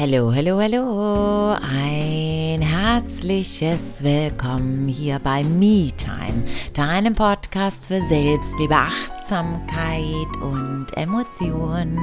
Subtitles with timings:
[0.00, 1.56] Hallo, hallo, hallo.
[1.60, 11.98] Ein herzliches Willkommen hier bei MeTime, deinem Podcast für Selbstliebe, Achtsamkeit und Emotionen.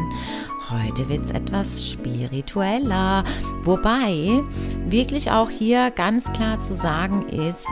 [0.69, 3.23] Heute wird es etwas spiritueller,
[3.63, 4.43] wobei
[4.89, 7.65] wirklich auch hier ganz klar zu sagen ist,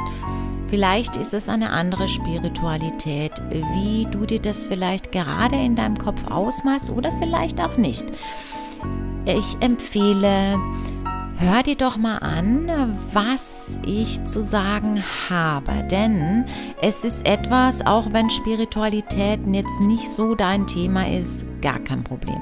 [0.69, 6.31] Vielleicht ist es eine andere Spiritualität, wie du dir das vielleicht gerade in deinem Kopf
[6.31, 8.07] ausmachst oder vielleicht auch nicht.
[9.25, 10.59] Ich empfehle,
[11.37, 12.69] hör dir doch mal an,
[13.13, 15.83] was ich zu sagen habe.
[15.89, 16.45] Denn
[16.81, 22.41] es ist etwas, auch wenn Spiritualität jetzt nicht so dein Thema ist, gar kein Problem.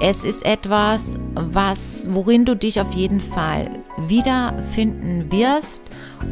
[0.00, 3.70] Es ist etwas, was, worin du dich auf jeden Fall
[4.06, 5.80] wiederfinden wirst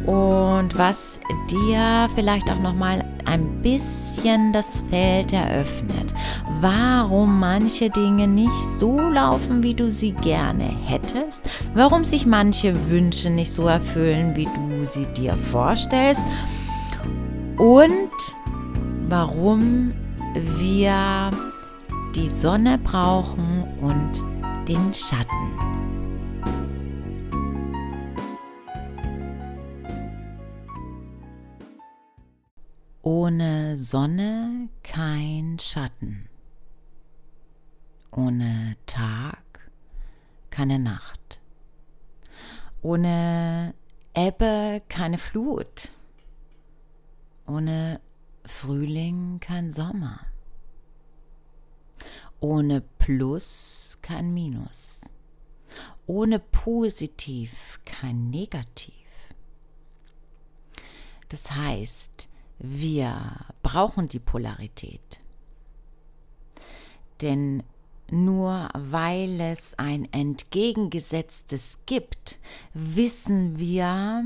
[0.05, 1.19] und was
[1.49, 6.13] dir vielleicht auch noch mal ein bisschen das Feld eröffnet,
[6.59, 11.43] warum manche Dinge nicht so laufen, wie du sie gerne hättest,
[11.73, 16.23] warum sich manche Wünsche nicht so erfüllen, wie du sie dir vorstellst
[17.57, 18.11] und
[19.07, 19.93] warum
[20.57, 21.29] wir
[22.15, 24.23] die Sonne brauchen und
[24.67, 25.82] den Schatten.
[33.05, 36.29] Ohne Sonne kein Schatten.
[38.11, 39.69] Ohne Tag
[40.49, 41.41] keine Nacht.
[42.81, 43.75] Ohne
[44.13, 45.91] Ebbe keine Flut.
[47.45, 47.99] Ohne
[48.45, 50.21] Frühling kein Sommer.
[52.39, 55.01] Ohne Plus kein Minus.
[56.05, 58.93] Ohne Positiv kein Negativ.
[61.27, 62.29] Das heißt,
[62.65, 65.19] wir brauchen die Polarität.
[67.21, 67.61] Denn
[68.09, 72.39] nur weil es ein entgegengesetztes gibt,
[72.73, 74.25] wissen wir,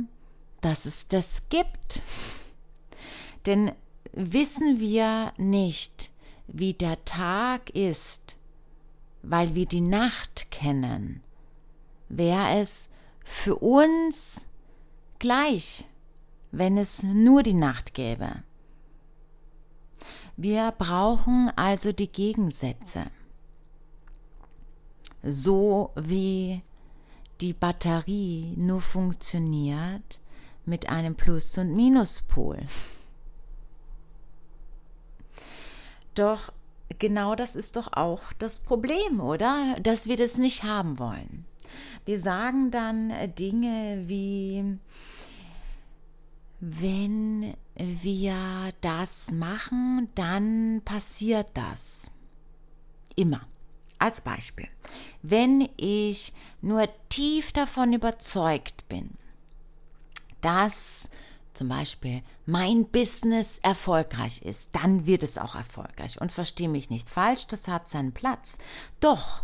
[0.62, 2.04] dass es das gibt.
[3.48, 3.72] Denn
[4.14, 6.11] wissen wir nicht,
[6.48, 8.38] wie der Tag ist,
[9.23, 11.23] weil wir die Nacht kennen,
[12.08, 12.92] wäre es
[13.23, 14.45] für uns
[15.17, 15.88] gleich
[16.58, 18.44] wenn es nur die Nacht gäbe.
[20.36, 23.06] Wir brauchen also die Gegensätze.
[25.23, 26.64] So wie
[27.42, 30.20] die Batterie nur funktioniert
[30.66, 32.60] mit einem Plus- und Minuspol.
[36.16, 36.52] Doch
[36.98, 39.76] genau das ist doch auch das Problem, oder?
[39.82, 41.46] Dass wir das nicht haben wollen.
[42.06, 44.80] Wir sagen dann Dinge wie,
[46.60, 52.10] wenn wir das machen, dann passiert das.
[53.16, 53.48] Immer.
[54.00, 54.67] Als Beispiel.
[55.23, 56.32] Wenn ich
[56.62, 59.10] nur tief davon überzeugt bin,
[60.42, 61.10] dass
[61.54, 66.22] zum Beispiel mein Business erfolgreich ist, dann wird es auch erfolgreich.
[66.22, 68.60] Und verstehe mich nicht falsch, das hat seinen Platz.
[69.00, 69.44] Doch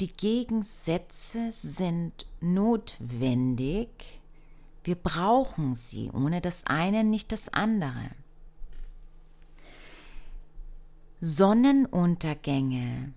[0.00, 4.21] die Gegensätze sind notwendig,
[4.84, 8.10] wir brauchen sie, ohne das eine nicht das andere.
[11.20, 13.12] Sonnenuntergänge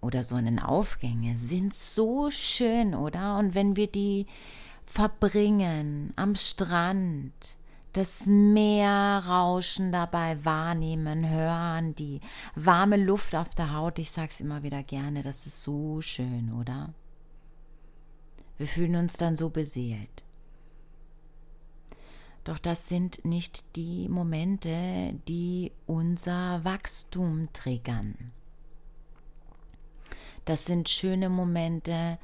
[0.00, 3.38] oder Sonnenaufgänge sind so schön, oder?
[3.38, 4.26] Und wenn wir die
[4.86, 7.32] verbringen am Strand,
[7.92, 12.20] das Meerrauschen dabei wahrnehmen, hören, die
[12.56, 16.92] warme Luft auf der Haut, ich sag's immer wieder gerne, das ist so schön, oder?
[18.58, 20.23] Wir fühlen uns dann so beseelt.
[22.44, 28.32] Doch das sind nicht die Momente, die unser Wachstum triggern.
[30.44, 32.18] Das sind schöne Momente,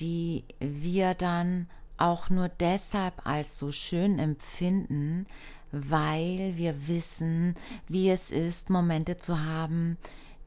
[0.00, 1.68] die wir dann
[1.98, 5.26] auch nur deshalb als so schön empfinden,
[5.70, 7.54] weil wir wissen,
[7.88, 9.98] wie es ist, Momente zu haben,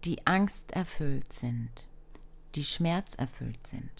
[0.04, 1.70] die angsterfüllt sind,
[2.56, 3.92] die schmerzerfüllt sind.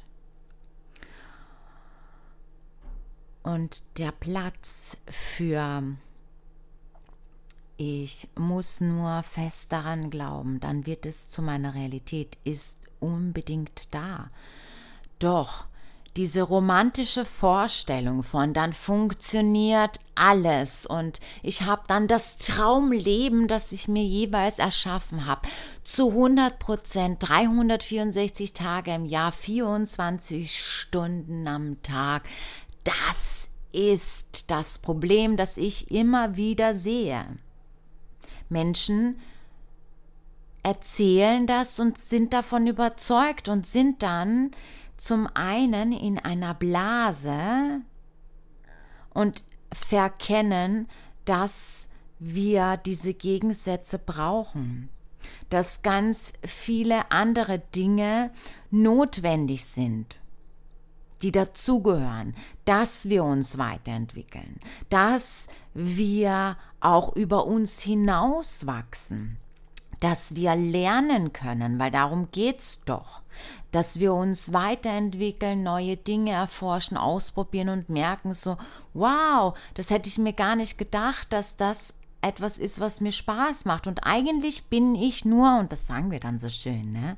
[3.44, 5.84] Und der Platz für
[7.84, 14.30] ich muss nur fest daran glauben, dann wird es zu meiner Realität, ist unbedingt da.
[15.18, 15.66] Doch
[16.16, 23.88] diese romantische Vorstellung von dann funktioniert alles und ich habe dann das Traumleben, das ich
[23.88, 25.48] mir jeweils erschaffen habe,
[25.84, 32.24] zu 100 Prozent, 364 Tage im Jahr, 24 Stunden am Tag,
[32.84, 37.26] das ist das Problem, das ich immer wieder sehe.
[38.50, 39.20] Menschen
[40.64, 44.52] erzählen das und sind davon überzeugt und sind dann
[44.98, 47.82] zum einen in einer Blase
[49.14, 50.88] und verkennen,
[51.26, 51.88] dass
[52.20, 54.90] wir diese Gegensätze brauchen,
[55.50, 58.32] dass ganz viele andere Dinge
[58.70, 60.21] notwendig sind
[61.22, 62.36] die dazugehören,
[62.66, 64.60] dass wir uns weiterentwickeln,
[64.90, 69.38] dass wir auch über uns hinaus wachsen,
[70.00, 73.22] dass wir lernen können, weil darum geht's doch,
[73.72, 78.58] dass wir uns weiterentwickeln, neue Dinge erforschen, ausprobieren und merken so,
[78.94, 83.66] wow, das hätte ich mir gar nicht gedacht, dass das etwas ist, was mir Spaß
[83.66, 83.88] macht.
[83.88, 87.18] Und eigentlich bin ich nur, und das sagen wir dann so schön, ne,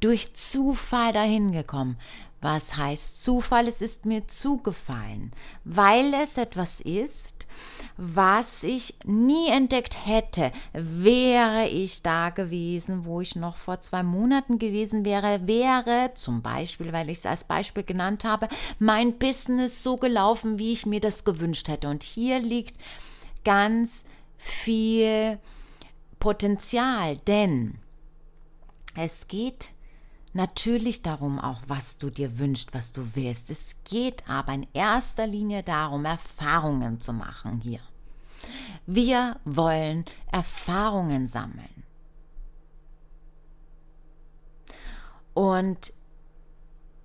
[0.00, 1.98] durch Zufall dahin gekommen.
[2.44, 3.68] Was heißt Zufall?
[3.68, 5.32] Es ist mir zugefallen,
[5.64, 7.46] weil es etwas ist,
[7.96, 14.58] was ich nie entdeckt hätte, wäre ich da gewesen, wo ich noch vor zwei Monaten
[14.58, 19.96] gewesen wäre, wäre zum Beispiel, weil ich es als Beispiel genannt habe, mein Business so
[19.96, 21.88] gelaufen, wie ich mir das gewünscht hätte.
[21.88, 22.76] Und hier liegt
[23.46, 24.04] ganz
[24.36, 25.38] viel
[26.20, 27.78] Potenzial, denn
[28.96, 29.73] es geht
[30.34, 33.50] natürlich darum auch, was du dir wünschst, was du willst.
[33.50, 37.80] Es geht aber in erster Linie darum, Erfahrungen zu machen hier.
[38.86, 41.84] Wir wollen Erfahrungen sammeln.
[45.32, 45.92] Und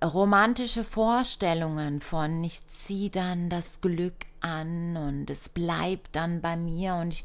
[0.04, 6.94] romantische Vorstellungen von ich ziehe dann das Glück an und es bleibt dann bei mir
[6.94, 7.24] und ich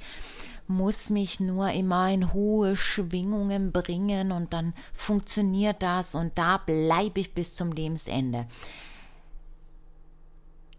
[0.68, 7.20] muss mich nur immer in hohe Schwingungen bringen und dann funktioniert das und da bleibe
[7.20, 8.48] ich bis zum Lebensende.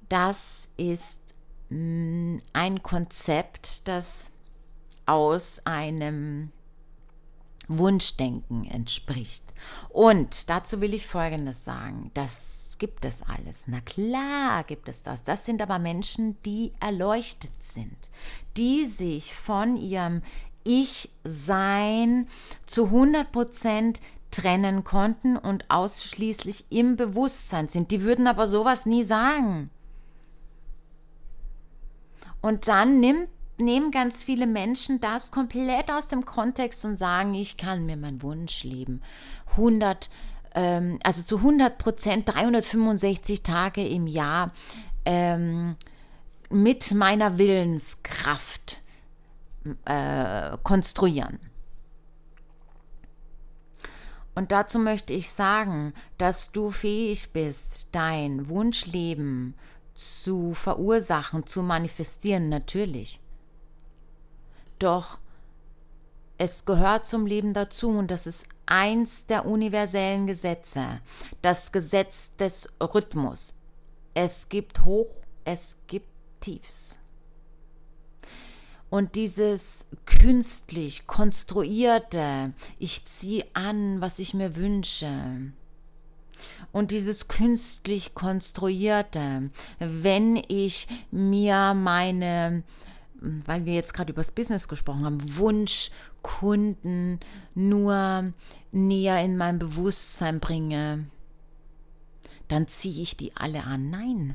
[0.08, 1.20] Das ist
[1.70, 4.30] mm, ein Konzept, das
[5.06, 6.50] aus einem
[7.68, 9.44] Wunschdenken entspricht.
[9.88, 12.10] Und dazu will ich Folgendes sagen.
[12.78, 13.64] Gibt es alles.
[13.66, 15.22] Na klar gibt es das.
[15.22, 17.96] Das sind aber Menschen, die erleuchtet sind,
[18.56, 20.22] die sich von ihrem
[20.64, 22.28] Ich-Sein
[22.66, 24.00] zu 100 Prozent
[24.30, 27.90] trennen konnten und ausschließlich im Bewusstsein sind.
[27.90, 29.70] Die würden aber sowas nie sagen.
[32.42, 33.28] Und dann nimmt
[33.58, 38.22] nehmen ganz viele Menschen das komplett aus dem Kontext und sagen, ich kann mir mein
[38.22, 39.02] Wunschleben
[39.52, 40.10] 100,
[40.56, 44.50] ähm, also zu 100 Prozent 365 Tage im Jahr
[45.04, 45.74] ähm,
[46.50, 48.82] mit meiner Willenskraft
[49.84, 51.38] äh, konstruieren.
[54.34, 59.54] Und dazu möchte ich sagen, dass du fähig bist, dein Wunschleben
[59.94, 63.20] zu verursachen, zu manifestieren, natürlich.
[64.78, 65.18] Doch
[66.38, 71.00] es gehört zum Leben dazu und das ist eins der universellen Gesetze,
[71.42, 73.54] das Gesetz des Rhythmus.
[74.14, 75.10] Es gibt Hoch,
[75.44, 76.08] es gibt
[76.40, 76.98] Tiefs.
[78.88, 85.52] Und dieses künstlich konstruierte, ich ziehe an, was ich mir wünsche.
[86.70, 92.62] Und dieses künstlich konstruierte, wenn ich mir meine
[93.20, 95.38] weil wir jetzt gerade über das Business gesprochen haben,
[96.26, 97.20] Wunschkunden
[97.54, 98.32] nur
[98.72, 101.06] näher in mein Bewusstsein bringe,
[102.48, 103.90] dann ziehe ich die alle an.
[103.90, 104.34] Nein,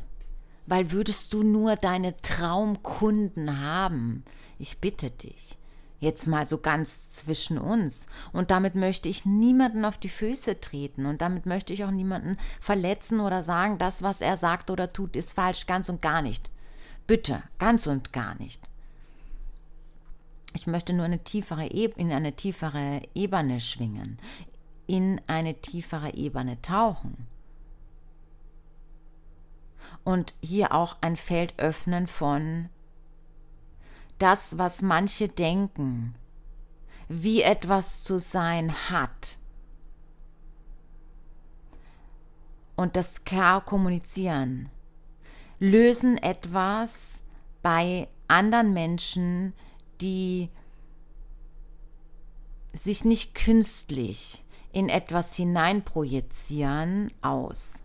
[0.65, 4.23] weil würdest du nur deine Traumkunden haben,
[4.57, 5.57] ich bitte dich,
[5.99, 8.07] jetzt mal so ganz zwischen uns.
[8.31, 12.37] Und damit möchte ich niemanden auf die Füße treten und damit möchte ich auch niemanden
[12.59, 16.49] verletzen oder sagen, das, was er sagt oder tut, ist falsch, ganz und gar nicht.
[17.05, 18.70] Bitte, ganz und gar nicht.
[20.53, 24.19] Ich möchte nur eine tiefere in eine tiefere Ebene schwingen,
[24.85, 27.27] in eine tiefere Ebene tauchen.
[30.03, 32.69] Und hier auch ein Feld öffnen von
[34.17, 36.15] das, was manche denken,
[37.07, 39.37] wie etwas zu sein hat.
[42.75, 44.69] Und das klar kommunizieren.
[45.59, 47.23] Lösen etwas
[47.61, 49.53] bei anderen Menschen,
[50.01, 50.49] die
[52.73, 57.83] sich nicht künstlich in etwas hineinprojizieren, aus.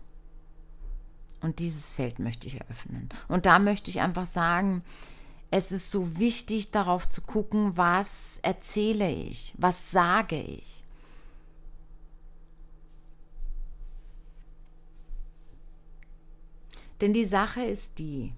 [1.41, 3.09] Und dieses Feld möchte ich eröffnen.
[3.27, 4.83] Und da möchte ich einfach sagen,
[5.51, 10.83] es ist so wichtig darauf zu gucken, was erzähle ich, was sage ich.
[16.99, 18.33] Denn die Sache ist die,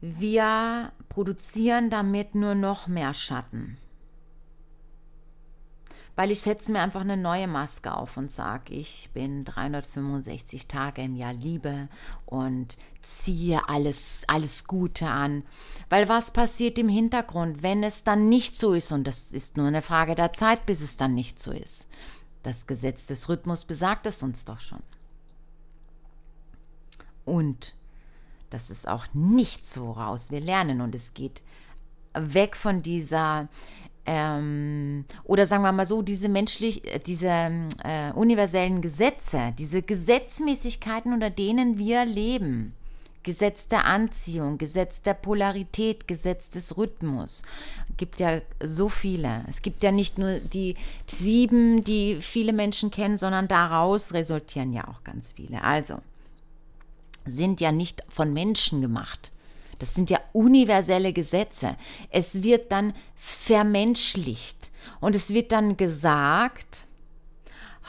[0.00, 3.76] wir produzieren damit nur noch mehr Schatten.
[6.16, 11.02] Weil ich setze mir einfach eine neue Maske auf und sage, ich bin 365 Tage
[11.02, 11.88] im Jahr Liebe
[12.26, 15.44] und ziehe alles, alles Gute an.
[15.88, 18.92] Weil was passiert im Hintergrund, wenn es dann nicht so ist?
[18.92, 21.86] Und das ist nur eine Frage der Zeit, bis es dann nicht so ist.
[22.42, 24.82] Das Gesetz des Rhythmus besagt es uns doch schon.
[27.24, 27.74] Und
[28.50, 30.30] das ist auch nicht so raus.
[30.30, 31.42] Wir lernen und es geht
[32.14, 33.48] weg von dieser
[34.06, 37.28] ähm, oder sagen wir mal so, diese menschlich, äh, diese
[37.84, 42.74] äh, universellen Gesetze, diese Gesetzmäßigkeiten, unter denen wir leben.
[43.22, 47.42] Gesetz der Anziehung, Gesetz der Polarität, Gesetz des Rhythmus.
[47.98, 49.44] Gibt ja so viele.
[49.46, 50.74] Es gibt ja nicht nur die
[51.06, 55.62] sieben, die viele Menschen kennen, sondern daraus resultieren ja auch ganz viele.
[55.62, 55.98] Also,
[57.30, 59.30] sind ja nicht von Menschen gemacht.
[59.78, 61.76] Das sind ja universelle Gesetze.
[62.10, 64.70] Es wird dann vermenschlicht
[65.00, 66.86] und es wird dann gesagt,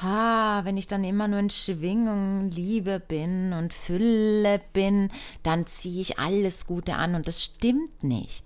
[0.01, 5.11] ha, wenn ich dann immer nur in Schwingung, Liebe bin und Fülle bin,
[5.43, 8.45] dann ziehe ich alles Gute an und das stimmt nicht.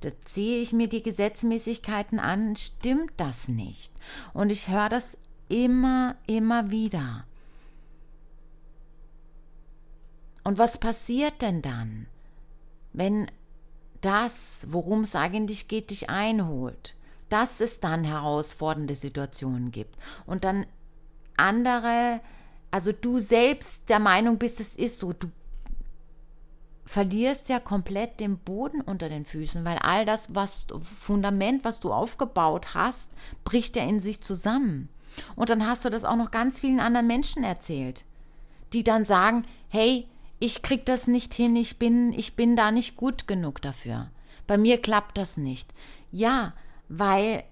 [0.00, 3.92] Da ziehe ich mir die Gesetzmäßigkeiten an, stimmt das nicht.
[4.32, 7.24] Und ich höre das immer, immer wieder.
[10.46, 12.06] Und was passiert denn dann,
[12.92, 13.28] wenn
[14.00, 16.94] das, worum es eigentlich geht, dich einholt?
[17.28, 20.64] Dass es dann herausfordernde Situationen gibt und dann
[21.36, 22.20] andere,
[22.70, 25.26] also du selbst der Meinung bist, es ist so, du
[26.84, 31.92] verlierst ja komplett den Boden unter den Füßen, weil all das, was Fundament, was du
[31.92, 33.10] aufgebaut hast,
[33.42, 34.90] bricht ja in sich zusammen.
[35.34, 38.04] Und dann hast du das auch noch ganz vielen anderen Menschen erzählt,
[38.72, 40.06] die dann sagen, hey,
[40.38, 44.10] ich krieg das nicht hin, ich bin, ich bin da nicht gut genug dafür.
[44.46, 45.72] Bei mir klappt das nicht.
[46.12, 46.54] Ja,
[46.88, 47.44] weil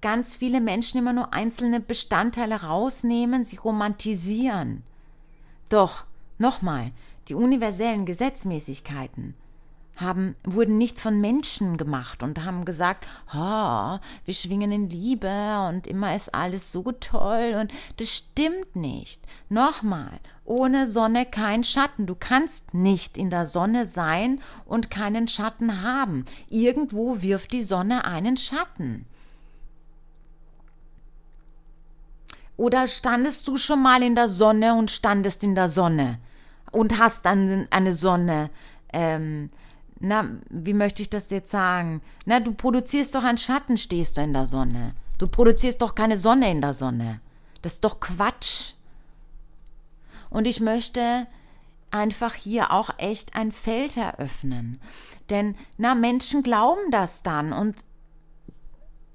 [0.00, 4.82] ganz viele Menschen immer nur einzelne Bestandteile rausnehmen, sie romantisieren.
[5.68, 6.04] Doch,
[6.38, 6.92] nochmal,
[7.28, 9.34] die universellen Gesetzmäßigkeiten,
[9.96, 15.86] haben, wurden nicht von Menschen gemacht und haben gesagt, oh, wir schwingen in Liebe und
[15.86, 19.22] immer ist alles so toll und das stimmt nicht.
[19.48, 22.06] Nochmal, ohne Sonne kein Schatten.
[22.06, 26.24] Du kannst nicht in der Sonne sein und keinen Schatten haben.
[26.48, 29.06] Irgendwo wirft die Sonne einen Schatten.
[32.56, 36.18] Oder standest du schon mal in der Sonne und standest in der Sonne
[36.70, 38.50] und hast dann eine Sonne
[38.92, 39.50] ähm,
[40.04, 42.02] na, wie möchte ich das jetzt sagen?
[42.26, 44.94] Na, du produzierst doch einen Schatten, stehst du in der Sonne.
[45.18, 47.20] Du produzierst doch keine Sonne in der Sonne.
[47.62, 48.74] Das ist doch Quatsch.
[50.28, 51.26] Und ich möchte
[51.90, 54.78] einfach hier auch echt ein Feld eröffnen.
[55.30, 57.84] Denn, na, Menschen glauben das dann und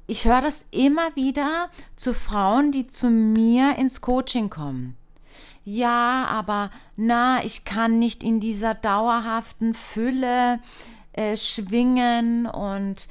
[0.08, 4.98] ich höre das immer wieder zu Frauen, die zu mir ins Coaching kommen
[5.77, 10.59] ja, aber na, ich kann nicht in dieser dauerhaften Fülle
[11.13, 13.07] äh, schwingen und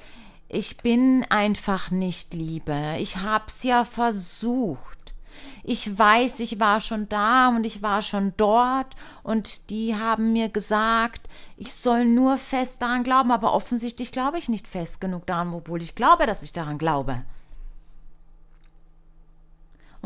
[0.48, 2.96] ich bin einfach nicht Liebe.
[2.98, 5.14] Ich hab's ja versucht.
[5.62, 10.48] Ich weiß, ich war schon da und ich war schon dort und die haben mir
[10.48, 15.52] gesagt, ich soll nur fest daran glauben, aber offensichtlich glaube ich nicht fest genug daran,
[15.52, 17.22] obwohl ich glaube, dass ich daran glaube.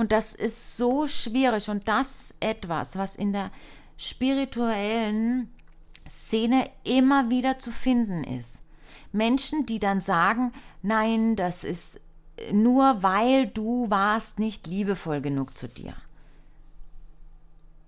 [0.02, 3.52] Und das ist so schwierig und das etwas, was in der
[3.97, 5.49] spirituellen
[6.11, 8.62] Szene immer wieder zu finden ist.
[9.12, 12.00] Menschen, die dann sagen, nein, das ist
[12.52, 15.94] nur weil du warst nicht liebevoll genug zu dir.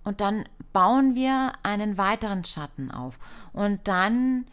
[0.05, 3.19] Und dann bauen wir einen weiteren Schatten auf
[3.51, 4.45] und dann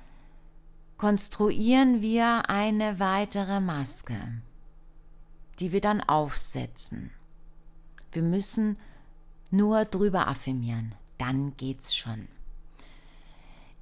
[0.96, 4.18] konstruieren wir eine weitere Maske,
[5.60, 7.12] die wir dann aufsetzen.
[8.12, 8.78] Wir müssen
[9.50, 12.28] nur drüber affirmieren, dann geht's schon.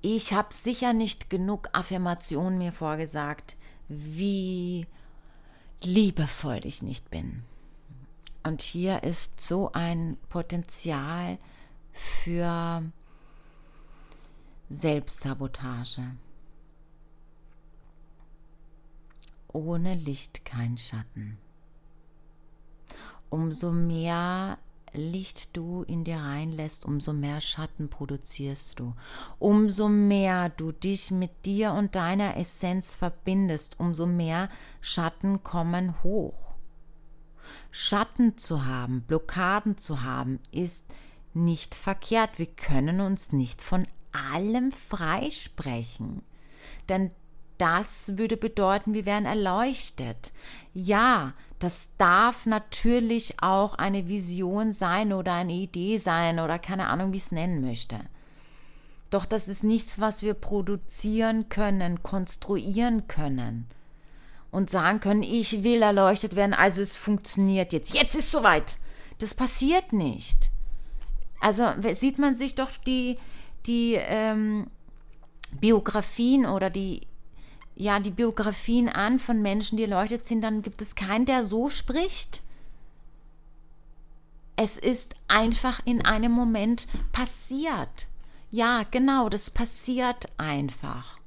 [0.01, 3.57] Ich habe sicher nicht genug Affirmationen mir vorgesagt,
[3.89, 4.87] wie
[5.83, 7.43] liebevoll ich nicht bin.
[8.43, 11.39] Und hier ist so ein Potenzial
[11.93, 12.83] für
[14.71, 16.17] Selbstsabotage.
[19.49, 21.39] Ohne Licht kein Schatten
[23.31, 24.59] umso mehr
[24.93, 28.95] Licht du in dir reinlässt, umso mehr Schatten produzierst du.
[29.39, 34.49] Umso mehr du dich mit dir und deiner Essenz verbindest, umso mehr
[34.81, 36.35] Schatten kommen hoch.
[37.71, 40.87] Schatten zu haben, Blockaden zu haben, ist
[41.35, 42.39] nicht verkehrt.
[42.39, 46.23] Wir können uns nicht von allem freisprechen.
[46.89, 47.13] Denn
[47.59, 50.33] das würde bedeuten, wir wären erleuchtet.
[50.73, 57.13] Ja, das darf natürlich auch eine Vision sein oder eine Idee sein oder keine Ahnung,
[57.13, 57.99] wie ich es nennen möchte.
[59.11, 63.67] Doch das ist nichts, was wir produzieren können, konstruieren können
[64.51, 67.95] und sagen können, ich will erleuchtet werden, also es funktioniert jetzt.
[67.95, 68.79] Jetzt ist soweit.
[69.19, 70.51] Das passiert nicht.
[71.41, 73.19] Also sieht man sich doch die,
[73.67, 74.69] die ähm,
[75.61, 77.03] Biografien oder die,
[77.81, 81.71] ja, die Biografien an von Menschen, die erleuchtet sind, dann gibt es keinen, der so
[81.71, 82.43] spricht.
[84.55, 88.07] Es ist einfach in einem Moment passiert.
[88.51, 91.19] Ja, genau, das passiert einfach.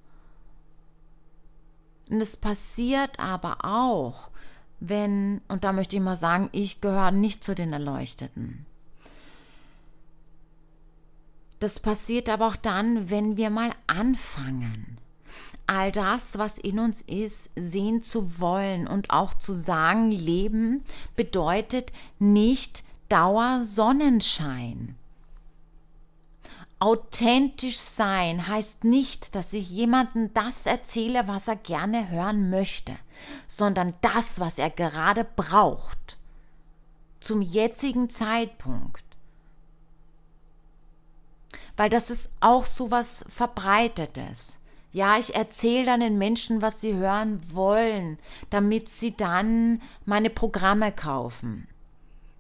[2.12, 4.30] Und es passiert aber auch,
[4.80, 8.68] wenn, und da möchte ich mal sagen, ich gehöre nicht zu den Erleuchteten.
[11.60, 15.00] Das passiert aber auch dann, wenn wir mal anfangen,
[15.68, 20.84] all das, was in uns ist, sehen zu wollen und auch zu sagen, Leben
[21.16, 24.96] bedeutet nicht Dauer Sonnenschein.
[26.80, 32.94] Authentisch sein heißt nicht, dass ich jemandem das erzähle, was er gerne hören möchte,
[33.48, 36.18] sondern das, was er gerade braucht.
[37.22, 39.04] Zum jetzigen Zeitpunkt.
[41.78, 44.58] Weil das ist auch so was Verbreitetes.
[44.94, 48.20] Ja, ich erzähle dann den Menschen, was sie hören wollen,
[48.52, 51.68] damit sie dann meine Programme kaufen.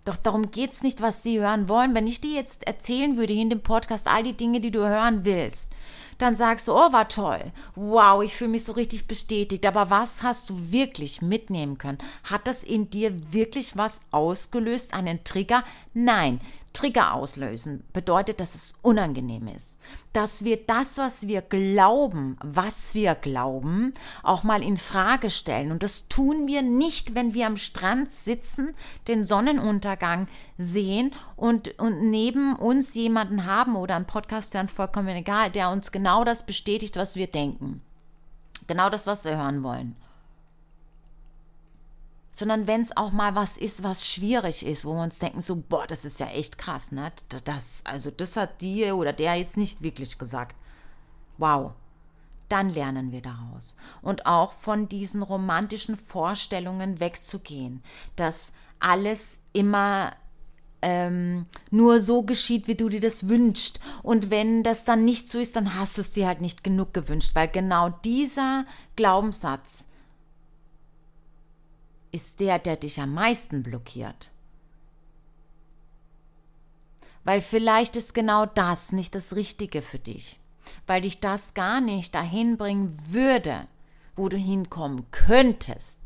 [0.05, 1.95] Doch darum geht es nicht, was sie hören wollen.
[1.95, 5.25] Wenn ich dir jetzt erzählen würde in dem Podcast all die Dinge, die du hören
[5.25, 5.71] willst,
[6.17, 7.51] dann sagst du, oh, war toll.
[7.75, 9.65] Wow, ich fühle mich so richtig bestätigt.
[9.65, 11.97] Aber was hast du wirklich mitnehmen können?
[12.23, 15.63] Hat das in dir wirklich was ausgelöst, einen Trigger?
[15.93, 16.39] Nein,
[16.73, 19.77] Trigger auslösen bedeutet, dass es unangenehm ist.
[20.11, 23.93] Dass wir das, was wir glauben, was wir glauben,
[24.23, 25.71] auch mal in Frage stellen.
[25.71, 28.73] Und das tun wir nicht, wenn wir am Strand sitzen,
[29.07, 35.51] den Sonnenuntergang sehen und, und neben uns jemanden haben oder einen Podcast hören, vollkommen egal,
[35.51, 37.81] der uns genau das bestätigt, was wir denken.
[38.67, 39.95] Genau das, was wir hören wollen
[42.33, 45.55] sondern wenn es auch mal was ist, was schwierig ist, wo wir uns denken, so,
[45.55, 47.11] boah, das ist ja echt krass, ne?
[47.45, 50.55] Das, also das hat die oder der jetzt nicht wirklich gesagt.
[51.37, 51.73] Wow.
[52.49, 53.75] Dann lernen wir daraus.
[54.01, 57.83] Und auch von diesen romantischen Vorstellungen wegzugehen,
[58.15, 60.13] dass alles immer
[60.83, 63.79] ähm, nur so geschieht, wie du dir das wünschst.
[64.03, 66.93] Und wenn das dann nicht so ist, dann hast du es dir halt nicht genug
[66.93, 68.65] gewünscht, weil genau dieser
[68.95, 69.87] Glaubenssatz,
[72.13, 74.31] ist der, der dich am meisten blockiert.
[77.23, 80.39] Weil vielleicht ist genau das nicht das Richtige für dich,
[80.85, 83.67] weil dich das gar nicht dahin bringen würde,
[84.15, 85.99] wo du hinkommen könntest.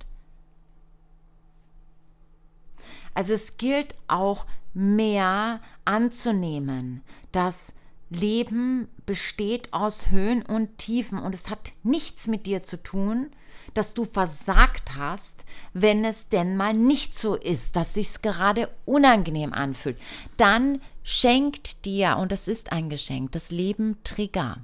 [3.14, 4.46] Also es gilt auch
[4.78, 7.74] mehr anzunehmen, dass
[8.12, 13.32] Leben besteht aus Höhen und Tiefen und es hat nichts mit dir zu tun,
[13.74, 19.52] dass du versagt hast, wenn es denn mal nicht so ist, dass sich's gerade unangenehm
[19.52, 19.98] anfühlt.
[20.38, 24.58] Dann schenkt dir, und das ist ein Geschenk, das Leben Trigger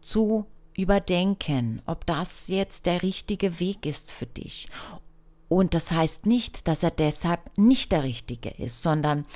[0.00, 4.68] zu überdenken, ob das jetzt der richtige Weg ist für dich.
[5.48, 9.26] Und das heißt nicht, dass er deshalb nicht der richtige ist, sondern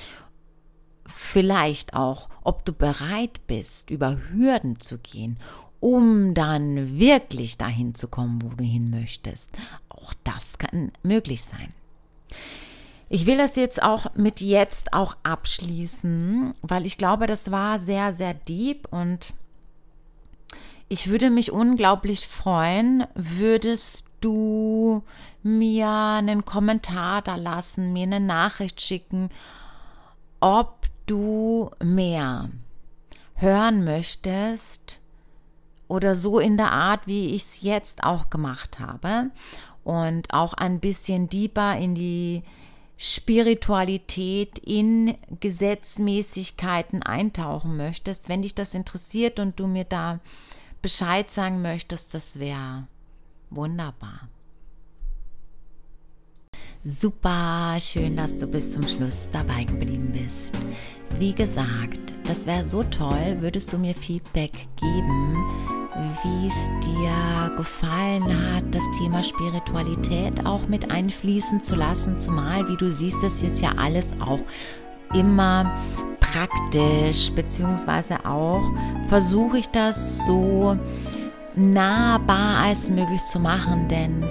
[1.07, 5.39] vielleicht auch, ob du bereit bist, über Hürden zu gehen
[5.81, 9.51] um dann wirklich dahin zu kommen, wo du hin möchtest.
[9.89, 11.73] Auch das kann möglich sein.
[13.09, 18.13] Ich will das jetzt auch mit jetzt auch abschließen, weil ich glaube, das war sehr,
[18.13, 19.33] sehr deep und
[20.89, 25.03] ich würde mich unglaublich freuen, würdest du
[25.57, 29.31] mir einen Kommentar da lassen, mir eine Nachricht schicken,
[30.41, 32.51] ob du mehr
[33.35, 35.01] hören möchtest
[35.89, 39.31] oder so in der Art, wie ich es jetzt auch gemacht habe
[39.85, 42.43] und auch ein bisschen deeper in die
[42.99, 50.19] Spiritualität, in Gesetzmäßigkeiten eintauchen möchtest, wenn dich das interessiert und du mir da
[50.83, 52.87] Bescheid sagen möchtest, das wäre
[53.51, 54.29] wunderbar.
[56.85, 60.55] Super schön, dass du bis zum Schluss dabei geblieben bist.
[61.19, 65.45] Wie gesagt, das wäre so toll, würdest du mir Feedback geben,
[66.23, 72.77] wie es dir gefallen hat, das Thema Spiritualität auch mit einfließen zu lassen, zumal, wie
[72.77, 74.41] du siehst, das ist ja alles auch
[75.15, 75.77] immer
[76.21, 78.63] praktisch, beziehungsweise auch
[79.09, 80.79] versuche ich das so
[81.57, 84.25] nahbar als möglich zu machen, denn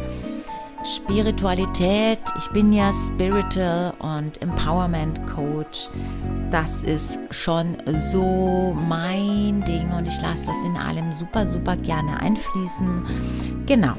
[0.88, 5.89] Spiritualität, ich bin ja Spiritual und Empowerment Coach,
[6.50, 12.17] das ist schon so mein Ding und ich lasse das in allem super, super gerne
[12.21, 13.06] einfließen.
[13.65, 13.93] Genau.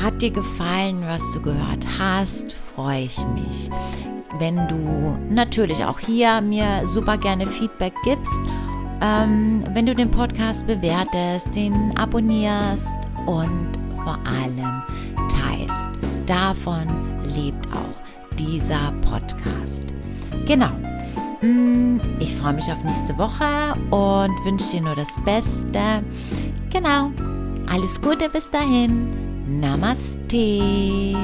[0.00, 3.68] Hat dir gefallen, was du gehört hast, freue ich mich.
[4.38, 8.34] Wenn du natürlich auch hier mir super gerne Feedback gibst,
[9.00, 12.94] ähm, wenn du den Podcast bewertest, den abonnierst
[13.26, 13.68] und
[14.04, 14.82] vor allem.
[16.26, 16.86] Davon
[17.34, 19.82] lebt auch dieser Podcast.
[20.46, 20.70] Genau.
[21.40, 23.44] Mm, ich freue mich auf nächste Woche
[23.90, 26.02] und wünsche dir nur das Beste.
[26.70, 27.10] Genau.
[27.68, 29.60] Alles Gute bis dahin.
[29.60, 31.16] Namaste.